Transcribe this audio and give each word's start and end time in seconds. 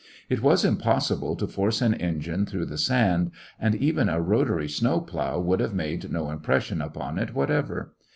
It 0.29 0.41
was 0.41 0.65
impossi* 0.65 1.19
ble 1.19 1.35
to 1.35 1.45
force 1.47 1.79
an 1.79 1.93
engine 1.93 2.47
through 2.47 2.65
the 2.65 2.79
sand, 2.79 3.29
and 3.59 3.75
even 3.75 4.09
a 4.09 4.19
rotary 4.19 4.67
snow 4.67 4.99
plow 4.99 5.37
would 5.39 5.59
have 5.59 5.75
made 5.75 6.11
no 6.11 6.31
impression 6.31 6.81
upon 6.81 7.19
it 7.19 7.35
whatever. 7.35 7.93